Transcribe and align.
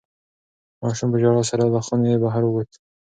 ماشوم 0.81 1.09
په 1.11 1.17
ژړا 1.21 1.43
سره 1.51 1.63
له 1.73 1.79
خونې 1.85 2.13
بهر 2.23 2.43
ووت. 2.47 2.69